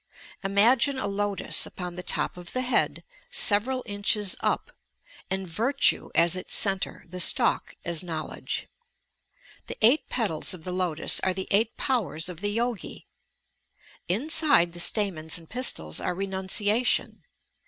Imagine 0.43 0.97
a 0.97 1.05
lotus 1.05 1.67
upon 1.67 1.93
the 1.93 2.01
top 2.01 2.35
of 2.35 2.53
the 2.53 2.61
head, 2.63 3.03
several 3.29 3.83
inches 3.85 4.35
up, 4.39 4.71
and 5.29 5.47
Virtue 5.47 6.09
as 6.15 6.35
its 6.35 6.55
cen 6.55 6.79
tre, 6.79 6.95
the 7.07 7.19
stalk 7.19 7.75
as 7.85 8.01
knowledge. 8.03 8.67
The 9.67 9.77
eight 9.83 10.09
petals 10.09 10.55
of 10.55 10.63
the 10.63 10.73
lotus 10.73 11.19
are 11.19 11.35
the 11.35 11.47
eight 11.51 11.77
powers 11.77 12.29
of 12.29 12.41
the 12.41 12.49
Yogi. 12.49 13.05
Inside 14.07 14.71
the 14.73 14.79
sta 14.79 15.11
mens 15.11 15.37
,and 15.37 15.47
pistils 15.47 16.01
are 16.01 16.15
renunciation. 16.15 17.21